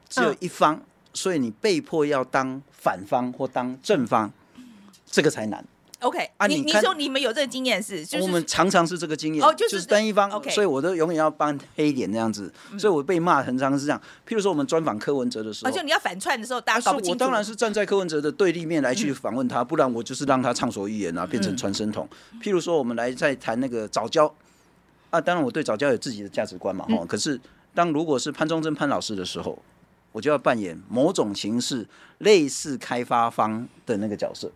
[0.08, 4.30] 只有一方，嗯、所以你被迫要当反方或当正方，
[5.10, 5.64] 这个才难。
[6.02, 8.04] OK 啊，你你说你们有这个经验是？
[8.04, 14.00] 就是我们常常是这个经验，哦，就是单一方，OK，所以我都永远要扮黑脸那样子，所以我被骂很常是这样。
[14.26, 17.10] 譬如说我们专访柯文哲的时候，而且你要反串的时候，大家搞不清楚。
[17.12, 22.08] 我当然是站在柯文哲的对立面来去访问他，不然我就是让他畅所欲言啊，变成传声筒。
[22.42, 24.32] 譬如说我们来在谈那个早教
[25.10, 27.04] 啊，当然我对早教有自己的价值观嘛，哈。
[27.06, 27.40] 可是
[27.74, 29.56] 当如果是潘忠贞潘老师的时候，
[30.10, 31.86] 我就要扮演某种形式
[32.18, 34.50] 类似开发方的那个角色。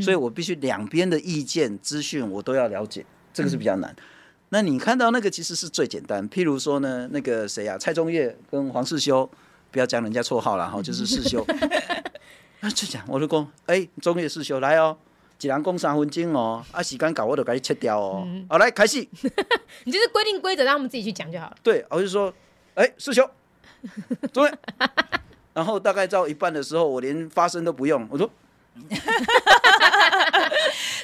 [0.00, 3.90] 所以我必须两边的意见资讯我都要了解，这个是比较难。
[3.90, 4.02] 嗯、
[4.50, 9.28] 那你看到那个其实是最简单，譬如说呢，那个谁啊，蔡宗岳跟黄世修，
[9.70, 11.44] 不要讲人家绰号了 哈，就是世修。
[12.60, 14.96] 那就讲，我就讲，哎、欸，中岳世修来哦，
[15.40, 18.22] 一人讲三分钟哦，啊，时间搞我就给你切掉哦。
[18.26, 18.98] 嗯、好，来开始。
[19.84, 21.56] 你就是规定规则，让他们自己去讲就好了。
[21.62, 22.32] 对，我就说，
[22.74, 23.28] 哎、欸，世修，
[24.32, 24.58] 中岳。
[25.52, 28.30] 然后大概到一半的时候，我连发声都不用，我说。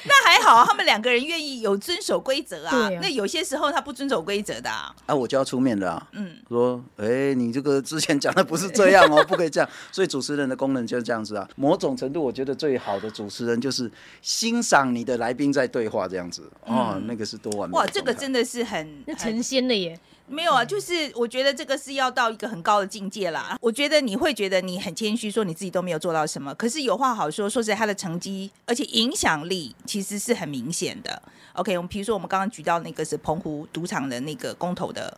[0.05, 2.75] 那还好，他们两个人愿意有遵守规则啊。
[2.75, 6.07] 啊那有些时候他不遵守规则的啊，啊，我就要出面的啊。
[6.13, 9.69] 嗯，说，哎、欸，你这个之前讲的不是这样哦， 不可以这样。
[9.91, 11.47] 所以主持人的功能就是这样子啊。
[11.55, 16.41] 某种程度，我觉得最好的主持人就是欣赏你的来宾在对话这样子。
[16.65, 17.75] 哦，嗯、那个是多完美。
[17.75, 19.99] 哇，这个真的是很成仙的耶。
[20.29, 23.57] 没有啊，就是我觉得这个是要到一个很高的境界啦。
[23.59, 26.53] 我觉得你会觉得你很谦虚，说你自己都没有做到什么。
[26.53, 31.19] 可是有话好说，说实在，他的成绩而且影响力其实是很明显的。
[31.53, 35.17] OK，我们比如说我们刚刚举到那个是澎湖赌场的那个公投的，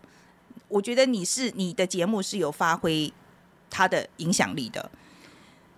[0.70, 3.12] 我觉得你是你的节目是有发挥
[3.70, 4.90] 他的影响力的。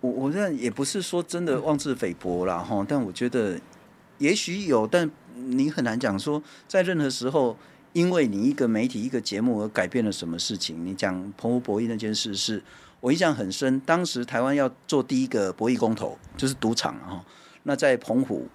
[0.00, 3.58] 我我认也不是说真的妄自菲薄啦哈，但我觉得
[4.18, 7.56] 也许有，但你很难讲说在任何时候，
[7.94, 10.84] 因为你一个媒体一个节目而改变了什么事情。
[10.84, 12.60] 你讲澎湖博弈那件事是，
[13.00, 13.80] 我印象很深。
[13.86, 17.24] 当时台湾要做第一个博弈公投，就是赌场哈。
[17.62, 18.48] 那在澎湖，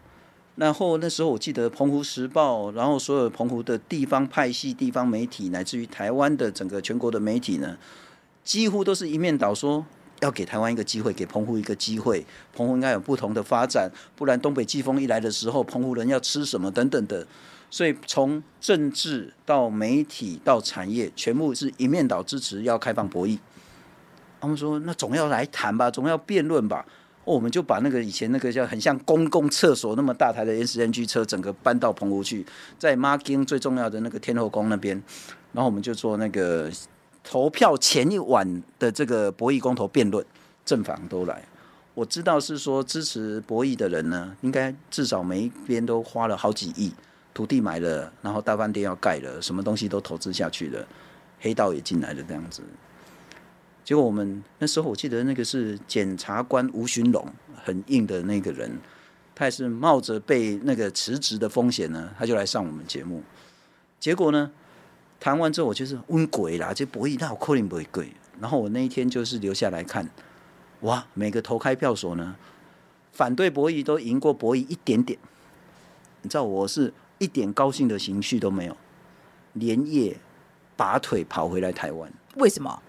[0.55, 7.77] 然后那时候我记得澎湖时报，然后所有澎湖的地方派系、地方媒体，乃至于台湾的整个全国的媒体呢，
[8.43, 9.85] 几乎都是一面倒说。
[10.21, 17.25] 要给台湾一个机会，给澎湖一个机会，澎湖应该有不同的发展，不然东北季风一来的时候，澎湖人要吃什么等等的。
[17.71, 23.37] 所以从政治到媒体到产业，全部是一面倒支持要开放博弈。
[24.41, 26.85] 他们说，那总要来谈吧，总要辩论吧。
[27.25, 32.45] 哦，我们就把那个以前那个叫很像公共厕所那么大台的 SNG 车，整个搬到澎湖去，
[32.79, 35.01] 在 Marking 最重要的那个天后宫那边，
[35.53, 36.71] 然后我们就做那个。
[37.23, 40.25] 投票前一晚的这个博弈公投辩论，
[40.65, 41.43] 正反都来。
[41.93, 46.93] 我知道是说支持博弈的人呢，应该至少每一边都花了好几亿，
[47.33, 50.87] 土地买了，然后大饭店要盖了，什么东西都投资下去了，
[51.39, 52.61] 黑道也进来了这样子。
[53.83, 57.27] 结果我们那时候我记得那个是检察官吴勋龙，
[57.63, 58.71] 很硬的那个人，
[59.35, 63.21] 他也是冒着被那个辞职的风险呢，他就来上我们节目。
[63.99, 64.49] 结果呢？
[65.19, 68.11] 谈完之后，我就是温鬼啦，这博弈那我扣零不会贵。
[68.39, 70.09] 然后我那一天就是留下来看，
[70.81, 72.35] 哇，每个投开票所呢，
[73.11, 75.19] 反对博弈都赢过博弈一点点。
[76.21, 78.77] 你知道我是一点高兴的情绪都没有，
[79.53, 80.17] 连夜
[80.77, 82.09] 拔腿跑回来台湾。
[82.35, 82.81] 为什么？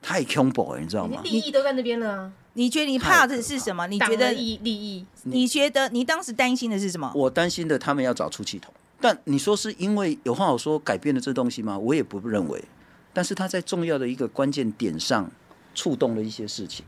[0.00, 1.20] 太恐怖了，你知道吗？
[1.24, 2.32] 利益都在那边了啊。
[2.52, 3.86] 你觉得你怕的是什么？
[3.88, 4.60] 你觉得利益？
[4.62, 5.06] 利益？
[5.24, 7.10] 你觉得你当时担心的是什么？
[7.16, 8.72] 我担心的他们要找出气筒。
[9.00, 11.78] 但你说是因为有话好说改变了这东西吗？
[11.78, 12.64] 我也不认为。
[13.12, 15.30] 但是他在重要的一个关键点上
[15.74, 16.84] 触动了一些事情。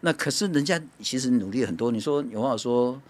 [0.00, 1.90] 那可是人家其实努力很多。
[1.90, 3.00] 你说有话好说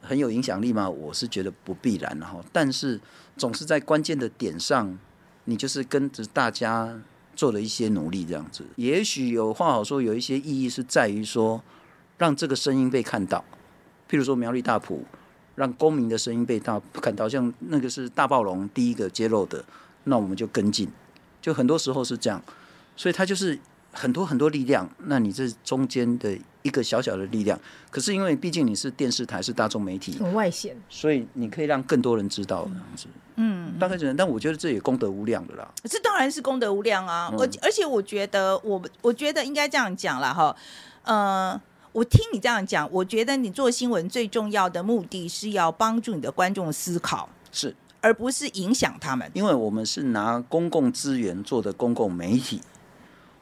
[0.00, 0.88] 很有影响力吗？
[0.88, 2.42] 我是觉得不必然哈。
[2.52, 3.00] 但是
[3.36, 4.98] 总是在关键的点上，
[5.44, 6.98] 你就是跟着大家
[7.34, 8.64] 做了一些努力这样子。
[8.76, 11.62] 也许有话好说有一些意义是在于说，
[12.16, 13.44] 让这个声音被看到。
[14.08, 15.04] 譬如说苗栗大埔。
[15.54, 19.64] 让公民的声音被大看到，像那个是大暴龙第一个揭露的，
[20.04, 20.88] 那我们就跟进，
[21.42, 22.42] 就很多时候是这样，
[22.96, 23.58] 所以它就是
[23.92, 24.88] 很多很多力量。
[25.06, 27.58] 那你这中间的一个小小的力量，
[27.90, 33.06] 可是因为毕竟你是电视台，是大众媒体，很外显，所以你可以让更多人知道这样子。
[33.36, 35.68] 嗯，大概是，但我觉得这也功德无量的啦。
[35.84, 37.32] 这当然是功德无量啊！
[37.38, 40.56] 而、嗯、而且我觉得，我我觉得应该这样讲了哈，
[41.04, 41.60] 呃。
[41.92, 49.28] 我听你这样讲，我觉得你做新闻最重要的目的是要帮助你的观众思考，是，而不是影响他们。
[49.34, 52.60] 因为我们是拿公共资源做的公共媒体，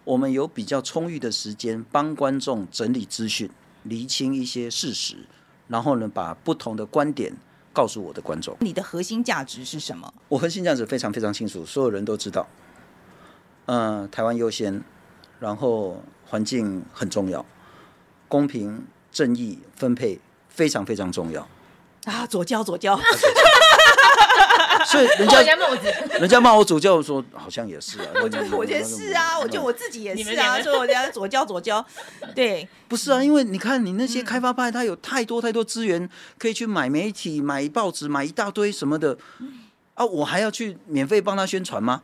[0.04, 3.50] 我们有比较充裕的时间帮观众整理资讯、
[3.82, 5.26] 厘清一些事实，
[5.66, 7.36] 然后呢，把不同的观点
[7.74, 8.56] 告诉我的观众。
[8.60, 10.10] 你的核心价值是什么？
[10.30, 12.48] 我核心价值非常非常清楚，所有人都知道。
[13.66, 14.82] 嗯、呃，台湾优先，
[15.38, 17.44] 然后环境很重要。
[18.28, 21.48] 公平正义分配非常非常重要
[22.04, 22.26] 啊！
[22.26, 22.96] 左交左交，
[24.86, 25.40] 所以人家
[26.18, 28.06] 人家骂我左胶，说好像也是啊。
[28.22, 30.60] 我觉得我觉得是啊，我就我自己也是啊。
[30.62, 31.84] 说我家左教左教，
[32.34, 39.18] 对，不是啊，因为你看你那些开发派，他有太多太多资源可以去买媒体、买报纸、买一大堆什么的
[39.94, 42.02] 啊，我还要去免费帮他宣传吗？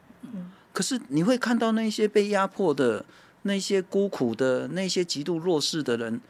[0.72, 3.04] 可是你会看到那些被压迫的。
[3.44, 6.20] 那些孤苦的、那些极度弱势的人，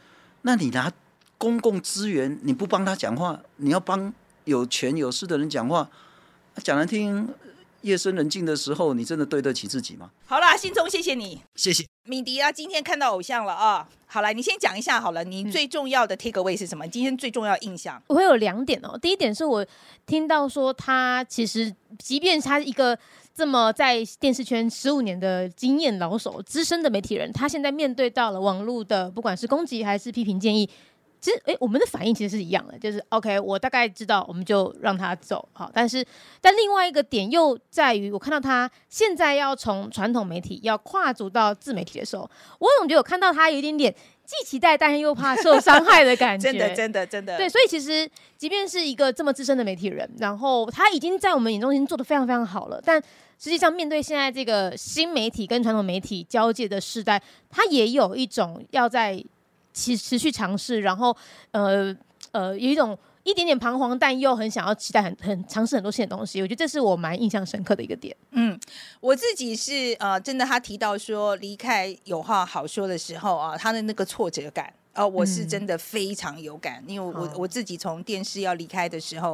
[0.43, 0.91] 那你拿
[1.37, 5.89] 公共资源，你不帮他讲话，你要帮有权有势的人讲话，
[6.63, 7.27] 讲难听，
[7.81, 10.11] 夜深人静的时候，你真的对得起自己吗？
[10.25, 16.85] 好啦，信聪，谢谢你，谢谢敏迪啊，今天看到偶像了啊，好了，你先讲一下好了，你最重要的 take away 是什么？
[16.87, 19.65] 今天最重要印象，我会有两点哦，第一点是我
[20.05, 22.99] 听到说他其实，即便他一个。
[23.35, 30.65] 这么在电视圈十五年的经验老手、资深的媒体人，他现在面对到了网络的不管是攻击还是批评建议，
[31.19, 35.69] 其实诶，我们的反应其实是一样的，就是 OK，我大概知道，我们就让他走好。
[35.73, 36.05] 但是，
[36.39, 42.29] 但另外一个点又在于，我看到他现在要从传统媒体要跨足到自媒体的时候，
[42.59, 43.93] 我总觉得我看到他有一点点。
[44.25, 46.49] 既期待，但又怕受伤害的感觉。
[46.49, 47.37] 真的，真的，真的。
[47.37, 52.99] 对，所以其实，即便是一个这么资深的媒体人，然后他已经在我们眼中已经做的非常非常好了，但
[53.37, 59.23] 实际上面对现在这个新媒体跟传统媒体交界的时代，他也有一种要在
[59.73, 61.15] 持持续尝试，然后
[61.51, 61.95] 呃
[62.31, 66.41] 呃，有一种一点点彷徨，但又很想要期待很很尝试很多新的东西。
[66.41, 68.15] 我觉得这是我蛮印象深刻的一个点。
[68.31, 68.59] 嗯，
[69.01, 74.73] 我自己是呃，真的，他提到说离开有话好说的时候啊，他的那个挫折感。
[74.95, 79.33] 哦，我是真的非常有感，嗯、因为我我自己从电视要离开的时候，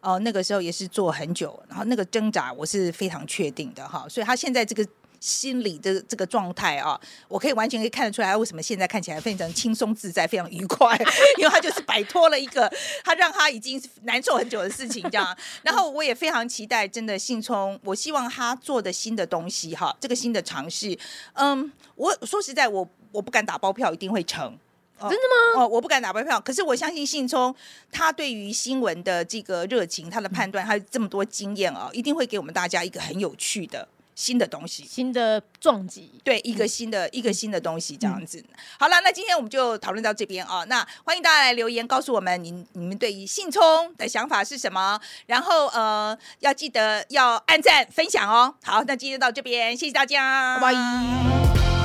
[0.00, 4.86] 哦、呃，那个时候也是做很久，然后那个挣扎我是非常确定的哈，所以他现在这个
[5.20, 6.98] 心理的这个状态啊，
[7.28, 10.96] 我可以完全可以看得出来，为什么现在看起来非常轻松自在，非常愉快，
[11.38, 12.68] 因为他就是摆脱了一个
[13.04, 20.98] 他让他已经难受很久的事情这样，然后我也非常期待，真的信聪，我希望他做的新的东西哈，这个新的尝试，
[21.34, 24.58] 嗯，我说实在，我我不敢打包票一定会成。
[25.00, 25.62] 真的吗？
[25.62, 27.54] 哦，我不敢打包票，可是我相信信聪，
[27.90, 38.38] 他对于新闻的这个热情，他的判断，他有这么多经验啊，一定会给我们大家一个很有趣的新的东西，新的撞击，对，一个新的、嗯、一个新的东西这样子。
[38.38, 45.00] 嗯、好了，那今天我们就讨论到这边啊，那欢迎大家来留言告诉我们，你你们对于信聪的想法是什么？
[45.26, 48.54] 然后呃，要记得要按赞分享哦。
[48.62, 51.81] 好，那今天到这边，谢谢大家，拜拜。